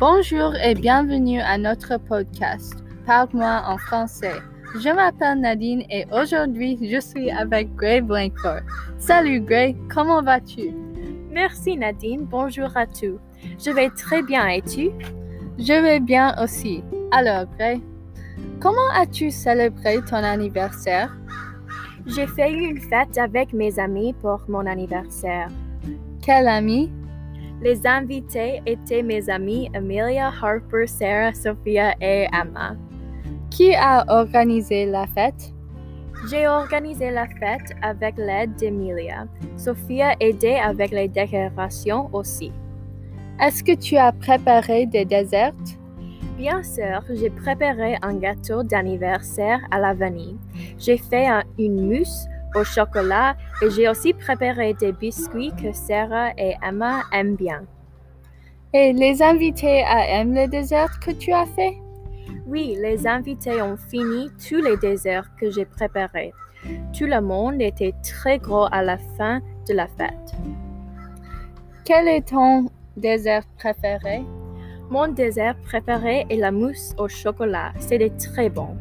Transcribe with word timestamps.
Bonjour 0.00 0.54
et 0.54 0.74
bienvenue 0.74 1.40
à 1.40 1.58
notre 1.58 1.98
podcast. 1.98 2.72
Parle-moi 3.04 3.64
en 3.66 3.76
français. 3.76 4.32
Je 4.76 4.88
m'appelle 4.88 5.40
Nadine 5.40 5.82
et 5.90 6.06
aujourd'hui 6.10 6.78
je 6.90 6.98
suis 6.98 7.30
avec 7.30 7.74
Gray 7.76 8.00
Blankford. 8.00 8.60
Salut 8.96 9.42
Gray, 9.42 9.76
comment 9.92 10.22
vas-tu? 10.22 10.70
Merci 11.30 11.76
Nadine, 11.76 12.24
bonjour 12.24 12.74
à 12.78 12.86
tous. 12.86 13.18
Je 13.62 13.70
vais 13.72 13.90
très 13.90 14.22
bien 14.22 14.46
et 14.46 14.62
tu? 14.62 14.88
Je 15.58 15.82
vais 15.82 16.00
bien 16.00 16.34
aussi. 16.42 16.82
Alors 17.10 17.44
Gray, 17.58 17.82
comment 18.58 18.90
as-tu 18.94 19.30
célébré 19.30 19.98
ton 20.08 20.16
anniversaire? 20.16 21.14
J'ai 22.06 22.26
fait 22.26 22.50
une 22.50 22.80
fête 22.80 23.18
avec 23.18 23.52
mes 23.52 23.78
amis 23.78 24.14
pour 24.14 24.40
mon 24.48 24.64
anniversaire. 24.64 25.48
Quel 26.22 26.48
ami? 26.48 26.90
Les 27.62 27.86
invités 27.86 28.62
étaient 28.64 29.02
mes 29.02 29.28
amis 29.28 29.70
Amelia, 29.74 30.28
Harper, 30.42 30.86
Sarah, 30.86 31.34
Sophia 31.34 31.94
et 32.00 32.26
Emma. 32.32 32.74
Qui 33.50 33.74
a 33.74 34.04
organisé 34.08 34.86
la 34.86 35.06
fête? 35.06 35.52
J'ai 36.30 36.46
organisé 36.46 37.10
la 37.10 37.26
fête 37.26 37.74
avec 37.82 38.16
l'aide 38.16 38.54
d'Emilia. 38.56 39.26
Sophia 39.56 40.14
aidait 40.20 40.58
avec 40.58 40.90
les 40.90 41.08
décorations 41.08 42.08
aussi. 42.14 42.52
Est-ce 43.40 43.62
que 43.62 43.72
tu 43.74 43.96
as 43.96 44.12
préparé 44.12 44.86
des 44.86 45.04
desserts? 45.04 45.52
Bien 46.36 46.62
sûr, 46.62 47.02
j'ai 47.10 47.28
préparé 47.30 47.96
un 48.00 48.14
gâteau 48.14 48.62
d'anniversaire 48.62 49.60
à 49.70 49.78
la 49.78 49.92
vanille. 49.92 50.38
J'ai 50.78 50.96
fait 50.96 51.26
un- 51.26 51.44
une 51.58 51.88
mousse 51.88 52.26
au 52.54 52.64
chocolat 52.64 53.36
et 53.62 53.70
j'ai 53.70 53.88
aussi 53.88 54.12
préparé 54.12 54.74
des 54.74 54.92
biscuits 54.92 55.52
que 55.60 55.72
Sarah 55.72 56.30
et 56.36 56.54
Emma 56.62 57.02
aiment 57.12 57.36
bien. 57.36 57.62
Et 58.72 58.92
les 58.92 59.22
invités 59.22 59.84
aiment 59.86 60.34
les 60.34 60.48
desserts 60.48 61.00
que 61.00 61.10
tu 61.10 61.32
as 61.32 61.46
fait? 61.46 61.76
Oui, 62.46 62.76
les 62.80 63.06
invités 63.06 63.60
ont 63.62 63.76
fini 63.76 64.30
tous 64.48 64.62
les 64.62 64.76
desserts 64.76 65.34
que 65.36 65.50
j'ai 65.50 65.64
préparés. 65.64 66.32
Tout 66.96 67.06
le 67.06 67.20
monde 67.20 67.60
était 67.60 67.94
très 68.02 68.38
gros 68.38 68.66
à 68.70 68.82
la 68.82 68.98
fin 68.98 69.40
de 69.68 69.74
la 69.74 69.86
fête. 69.86 70.34
Quel 71.84 72.06
est 72.08 72.28
ton 72.28 72.66
dessert 72.96 73.44
préféré? 73.56 74.22
Mon 74.90 75.08
dessert 75.08 75.56
préféré 75.64 76.26
est 76.28 76.36
la 76.36 76.50
mousse 76.50 76.94
au 76.98 77.08
chocolat. 77.08 77.72
C'était 77.78 78.10
très 78.10 78.50
bon. 78.50 78.76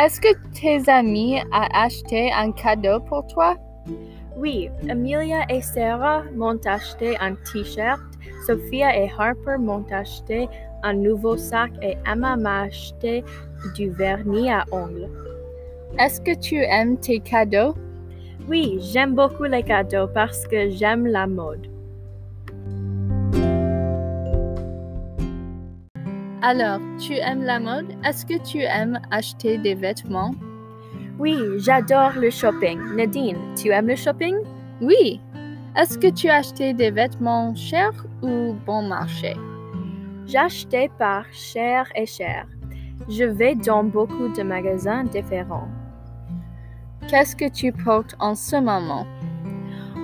Est-ce 0.00 0.18
que 0.18 0.28
tes 0.58 0.90
amis 0.90 1.42
ont 1.52 1.68
acheté 1.74 2.32
un 2.32 2.52
cadeau 2.52 3.00
pour 3.00 3.26
toi? 3.26 3.58
Oui, 4.34 4.70
Amelia 4.88 5.44
et 5.50 5.60
Sarah 5.60 6.22
m'ont 6.34 6.58
acheté 6.64 7.18
un 7.18 7.34
t-shirt, 7.34 8.00
Sophia 8.46 8.96
et 8.96 9.10
Harper 9.18 9.58
m'ont 9.58 9.84
acheté 9.92 10.48
un 10.82 10.94
nouveau 10.94 11.36
sac 11.36 11.70
et 11.82 11.98
Emma 12.10 12.36
m'a 12.36 12.62
acheté 12.62 13.22
du 13.74 13.90
vernis 13.90 14.50
à 14.50 14.64
ongles. 14.72 15.10
Est-ce 15.98 16.22
que 16.22 16.34
tu 16.34 16.56
aimes 16.56 16.96
tes 16.96 17.20
cadeaux? 17.20 17.74
Oui, 18.48 18.78
j'aime 18.80 19.14
beaucoup 19.14 19.44
les 19.44 19.62
cadeaux 19.62 20.08
parce 20.14 20.46
que 20.46 20.70
j'aime 20.70 21.06
la 21.06 21.26
mode. 21.26 21.66
Alors, 26.42 26.80
tu 26.98 27.16
aimes 27.16 27.42
la 27.42 27.60
mode? 27.60 27.92
Est-ce 28.02 28.24
que 28.24 28.42
tu 28.42 28.60
aimes 28.60 28.98
acheter 29.10 29.58
des 29.58 29.74
vêtements? 29.74 30.34
Oui, 31.18 31.36
j'adore 31.58 32.12
le 32.16 32.30
shopping. 32.30 32.80
Nadine, 32.96 33.36
tu 33.54 33.68
aimes 33.68 33.88
le 33.88 33.96
shopping? 33.96 34.36
Oui. 34.80 35.20
Est-ce 35.76 35.98
que 35.98 36.06
tu 36.06 36.30
as 36.30 36.36
acheté 36.36 36.72
des 36.72 36.90
vêtements 36.90 37.54
chers 37.54 38.06
ou 38.22 38.54
bon 38.64 38.80
marché? 38.80 39.34
J'achetais 40.26 40.90
par 40.98 41.26
cher 41.30 41.86
et 41.94 42.06
cher. 42.06 42.46
Je 43.06 43.24
vais 43.24 43.54
dans 43.54 43.84
beaucoup 43.84 44.28
de 44.28 44.42
magasins 44.42 45.04
différents. 45.04 45.68
Qu'est-ce 47.08 47.36
que 47.36 47.50
tu 47.50 47.70
portes 47.70 48.16
en 48.18 48.34
ce 48.34 48.56
moment? 48.56 49.06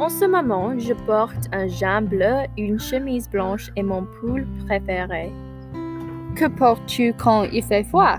En 0.00 0.08
ce 0.08 0.24
moment, 0.24 0.78
je 0.78 0.94
porte 0.94 1.50
un 1.52 1.68
jean 1.68 2.00
bleu, 2.00 2.46
une 2.56 2.80
chemise 2.80 3.28
blanche 3.28 3.70
et 3.76 3.82
mon 3.82 4.06
pull 4.06 4.46
préféré. 4.66 5.30
Que 6.36 6.46
portes-tu 6.48 7.12
quand 7.14 7.44
il 7.44 7.62
fait 7.62 7.84
froid? 7.84 8.18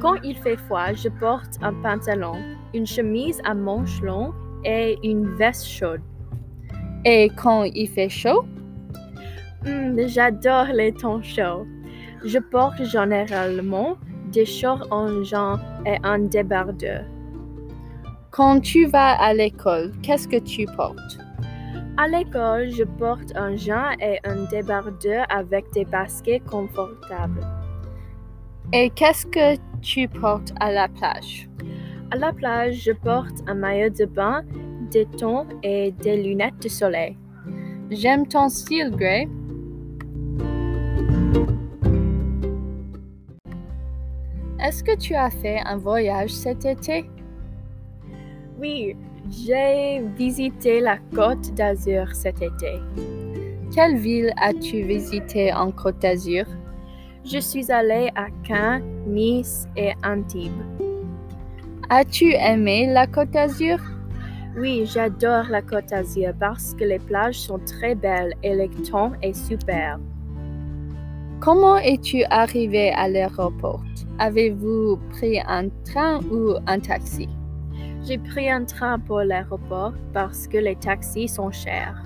Quand 0.00 0.16
il 0.22 0.36
fait 0.36 0.56
froid, 0.56 0.92
je 0.92 1.08
porte 1.08 1.58
un 1.62 1.72
pantalon, 1.74 2.34
une 2.74 2.86
chemise 2.86 3.40
à 3.44 3.54
manches 3.54 4.00
longues 4.02 4.34
et 4.64 4.98
une 5.02 5.34
veste 5.36 5.66
chaude. 5.66 6.02
Et 7.04 7.30
quand 7.36 7.62
il 7.64 7.88
fait 7.88 8.08
chaud? 8.08 8.44
Hmm, 9.64 9.96
J'adore 10.06 10.66
les 10.74 10.92
tons 10.92 11.22
chauds. 11.22 11.66
Je 12.24 12.38
porte 12.38 12.82
généralement 12.84 13.96
des 14.32 14.44
shorts 14.44 14.86
en 14.90 15.22
jean 15.22 15.58
et 15.86 15.96
un 16.02 16.18
débardeur. 16.18 17.04
Quand 18.30 18.60
tu 18.60 18.86
vas 18.86 19.12
à 19.20 19.32
l'école, 19.32 19.92
qu'est-ce 20.02 20.28
que 20.28 20.38
tu 20.38 20.66
portes? 20.76 21.18
À 21.98 22.08
l'école, 22.08 22.70
je 22.70 22.84
porte 22.84 23.34
un 23.36 23.56
jean 23.56 23.92
et 24.00 24.18
un 24.24 24.44
débardeur 24.50 25.24
avec 25.30 25.64
des 25.72 25.86
baskets 25.86 26.44
confortables. 26.44 27.40
Et 28.74 28.90
qu'est-ce 28.90 29.24
que 29.24 29.56
tu 29.80 30.06
portes 30.06 30.52
à 30.60 30.72
la 30.72 30.88
plage? 30.88 31.48
À 32.10 32.16
la 32.16 32.34
plage, 32.34 32.82
je 32.82 32.92
porte 32.92 33.38
un 33.46 33.54
maillot 33.54 33.88
de 33.88 34.04
bain, 34.04 34.42
des 34.90 35.06
tons 35.06 35.46
et 35.62 35.92
des 35.92 36.22
lunettes 36.22 36.62
de 36.62 36.68
soleil. 36.68 37.16
J'aime 37.90 38.26
ton 38.26 38.50
style, 38.50 38.90
Gray. 38.90 39.26
Est-ce 44.62 44.84
que 44.84 44.96
tu 44.98 45.14
as 45.14 45.30
fait 45.30 45.60
un 45.64 45.78
voyage 45.78 46.30
cet 46.30 46.66
été? 46.66 47.08
Oui, 48.58 48.96
j'ai 49.30 50.02
visité 50.16 50.80
la 50.80 50.98
Côte 51.14 51.54
d'Azur 51.54 52.14
cet 52.14 52.42
été. 52.42 52.80
Quelle 53.74 53.96
ville 53.96 54.32
as-tu 54.40 54.82
visité 54.82 55.52
en 55.52 55.70
Côte 55.70 55.98
d'Azur? 56.00 56.44
Je 57.24 57.38
suis 57.38 57.70
allée 57.72 58.10
à 58.14 58.26
Caen, 58.46 58.80
Nice 59.06 59.66
et 59.76 59.92
Antibes. 60.04 60.52
As-tu 61.90 62.32
aimé 62.34 62.88
la 62.92 63.06
Côte 63.06 63.30
d'Azur? 63.30 63.78
Oui, 64.56 64.86
j'adore 64.86 65.46
la 65.50 65.60
Côte 65.60 65.86
d'Azur 65.90 66.32
parce 66.38 66.74
que 66.74 66.84
les 66.84 66.98
plages 66.98 67.40
sont 67.40 67.58
très 67.58 67.94
belles 67.94 68.34
et 68.42 68.54
le 68.54 68.68
temps 68.88 69.12
est 69.22 69.34
super. 69.34 69.98
Comment 71.40 71.76
es-tu 71.76 72.24
arrivé 72.30 72.90
à 72.92 73.08
l'aéroport? 73.08 73.82
Avez-vous 74.18 74.98
pris 75.10 75.38
un 75.46 75.68
train 75.84 76.20
ou 76.30 76.54
un 76.66 76.80
taxi? 76.80 77.28
J'ai 78.06 78.18
pris 78.18 78.48
un 78.48 78.64
train 78.64 79.00
pour 79.00 79.22
l'aéroport 79.22 79.92
parce 80.12 80.46
que 80.46 80.58
les 80.58 80.76
taxis 80.76 81.26
sont 81.26 81.50
chers. 81.50 82.00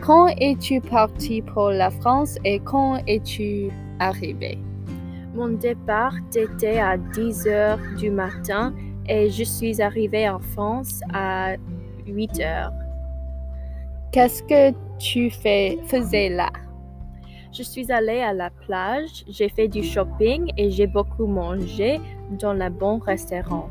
Quand 0.00 0.28
es-tu 0.38 0.80
parti 0.80 1.42
pour 1.42 1.70
la 1.70 1.90
France 1.90 2.38
et 2.44 2.60
quand 2.60 3.02
es-tu 3.08 3.70
arrivé? 3.98 4.58
Mon 5.34 5.48
départ 5.48 6.14
était 6.36 6.78
à 6.78 6.96
10 6.96 7.48
heures 7.48 7.80
du 7.98 8.12
matin 8.12 8.72
et 9.08 9.28
je 9.28 9.42
suis 9.42 9.82
arrivée 9.82 10.28
en 10.28 10.38
France 10.38 11.00
à 11.12 11.56
8 12.06 12.40
heures. 12.40 12.72
Qu'est-ce 14.12 14.44
que 14.44 14.76
tu 14.98 15.30
fais, 15.30 15.78
faisais 15.86 16.28
là? 16.28 16.50
Je 17.52 17.64
suis 17.64 17.90
allée 17.90 18.20
à 18.20 18.32
la 18.32 18.50
plage, 18.50 19.24
j'ai 19.28 19.48
fait 19.48 19.66
du 19.66 19.82
shopping 19.82 20.52
et 20.56 20.70
j'ai 20.70 20.86
beaucoup 20.86 21.26
mangé 21.26 22.00
dans 22.38 22.52
le 22.52 22.70
bon 22.70 22.98
restaurant. 22.98 23.68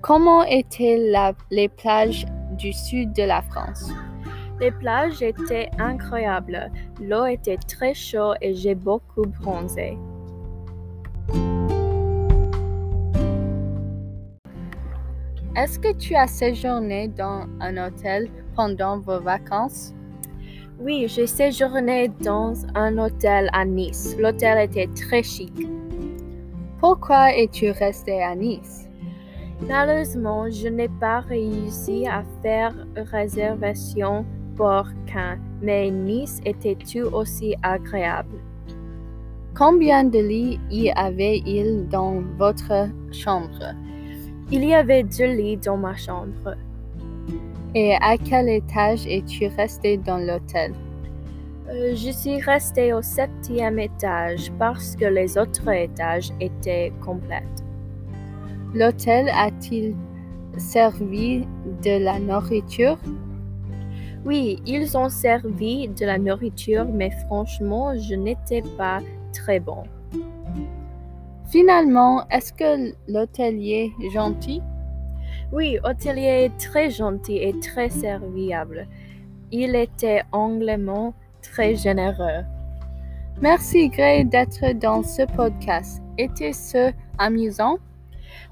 Comment 0.00 0.44
étaient 0.44 0.96
la- 0.96 1.34
les 1.50 1.68
plages 1.68 2.24
du 2.52 2.72
sud 2.72 3.12
de 3.14 3.24
la 3.24 3.42
France? 3.42 3.90
Les 4.60 4.70
plages 4.70 5.22
étaient 5.22 5.70
incroyables, 5.78 6.70
l'eau 7.00 7.26
était 7.26 7.56
très 7.56 7.94
chaude 7.94 8.36
et 8.40 8.54
j'ai 8.54 8.74
beaucoup 8.74 9.22
bronzé. 9.40 9.98
Est-ce 15.56 15.78
que 15.80 15.92
tu 15.96 16.14
as 16.14 16.28
séjourné 16.28 17.08
dans 17.08 17.46
un 17.60 17.76
hôtel 17.76 18.30
pendant 18.54 19.00
vos 19.00 19.20
vacances? 19.20 19.92
Oui, 20.80 21.06
j'ai 21.08 21.26
séjourné 21.26 22.08
dans 22.20 22.54
un 22.76 22.96
hôtel 22.98 23.50
à 23.52 23.64
Nice. 23.64 24.16
L'hôtel 24.16 24.58
était 24.60 24.88
très 24.94 25.24
chic. 25.24 25.66
Pourquoi 26.78 27.34
es-tu 27.34 27.72
resté 27.72 28.22
à 28.22 28.36
Nice? 28.36 28.87
Malheureusement, 29.66 30.48
je 30.50 30.68
n'ai 30.68 30.88
pas 30.88 31.20
réussi 31.20 32.06
à 32.06 32.22
faire 32.42 32.74
réservation 32.96 34.24
pour 34.56 34.84
Caen, 35.12 35.38
mais 35.60 35.90
Nice 35.90 36.40
était 36.44 36.76
tout 36.76 37.12
aussi 37.12 37.54
agréable. 37.62 38.36
Combien 39.56 40.04
de 40.04 40.20
lits 40.20 40.60
y 40.70 40.90
avait-il 40.90 41.88
dans 41.88 42.22
votre 42.38 42.88
chambre? 43.10 43.74
Il 44.52 44.64
y 44.64 44.74
avait 44.74 45.02
deux 45.02 45.34
lits 45.34 45.56
dans 45.56 45.76
ma 45.76 45.96
chambre. 45.96 46.54
Et 47.74 47.94
à 48.00 48.16
quel 48.16 48.48
étage 48.48 49.06
es-tu 49.06 49.48
resté 49.48 49.98
dans 49.98 50.18
l'hôtel? 50.18 50.72
Euh, 51.68 51.94
je 51.94 52.10
suis 52.10 52.40
restée 52.40 52.92
au 52.94 53.02
septième 53.02 53.78
étage 53.78 54.50
parce 54.58 54.96
que 54.96 55.04
les 55.04 55.36
autres 55.36 55.68
étages 55.68 56.30
étaient 56.40 56.92
complètes. 57.04 57.67
L'hôtel 58.74 59.30
a-t-il 59.34 59.94
servi 60.58 61.46
de 61.82 62.04
la 62.04 62.18
nourriture? 62.18 62.98
Oui, 64.24 64.60
ils 64.66 64.96
ont 64.96 65.08
servi 65.08 65.88
de 65.88 66.04
la 66.04 66.18
nourriture, 66.18 66.84
mais 66.84 67.10
franchement, 67.26 67.96
je 67.96 68.14
n'étais 68.14 68.62
pas 68.76 68.98
très 69.32 69.60
bon. 69.60 69.84
Finalement, 71.50 72.28
est-ce 72.28 72.52
que 72.52 72.92
l'hôtelier 73.10 73.92
est 74.02 74.10
gentil? 74.10 74.60
Oui, 75.50 75.78
hôtelier 75.82 76.50
est 76.50 76.58
très 76.58 76.90
gentil 76.90 77.38
et 77.38 77.58
très 77.60 77.88
serviable. 77.88 78.86
Il 79.50 79.74
était 79.74 80.22
anglais 80.32 80.78
très 81.40 81.74
généreux. 81.74 82.44
Merci 83.40 83.88
Gray 83.88 84.26
d'être 84.26 84.72
dans 84.78 85.02
ce 85.02 85.22
podcast. 85.22 86.02
Était-ce 86.18 86.92
amusant? 87.16 87.78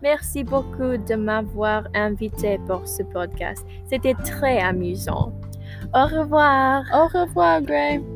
Merci 0.02 0.44
beaucoup 0.44 0.96
de 0.96 1.14
m'avoir 1.14 1.84
invité 1.94 2.58
pour 2.66 2.86
ce 2.86 3.02
podcast. 3.02 3.66
C'était 3.84 4.14
très 4.14 4.60
amusant. 4.60 5.32
Au 5.94 6.06
revoir. 6.06 6.84
Au 6.92 7.06
revoir, 7.06 7.62
Gray. 7.62 8.15